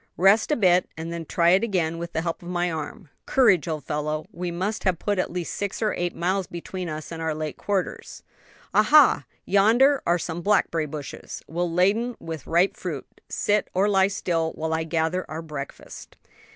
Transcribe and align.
"Rest 0.17 0.49
a 0.49 0.55
bit, 0.55 0.89
and 0.97 1.13
then 1.13 1.27
try 1.27 1.51
it 1.51 1.63
again 1.63 1.99
with 1.99 2.11
the 2.13 2.23
help 2.23 2.41
of 2.41 2.49
my 2.49 2.71
arm. 2.71 3.09
Courage, 3.27 3.67
old 3.67 3.83
fellow, 3.83 4.25
we 4.31 4.49
must 4.49 4.83
have 4.83 4.97
put 4.97 5.19
at 5.19 5.29
least 5.29 5.53
six 5.53 5.79
or 5.79 5.93
eight 5.93 6.15
miles 6.15 6.47
between 6.47 6.89
us 6.89 7.11
and 7.11 7.21
our 7.21 7.35
late 7.35 7.55
quarters. 7.55 8.23
Ah, 8.73 8.81
ha! 8.81 9.25
yonder 9.45 10.01
are 10.07 10.17
some 10.17 10.41
blackberry 10.41 10.87
bushes, 10.87 11.43
well 11.47 11.71
laden 11.71 12.15
with 12.19 12.47
ripe 12.47 12.75
fruit. 12.75 13.05
Sit 13.29 13.69
or 13.75 13.87
lie 13.87 14.07
still 14.07 14.53
while 14.53 14.73
I 14.73 14.85
gather 14.85 15.23
our 15.29 15.43
breakfast." 15.43 16.17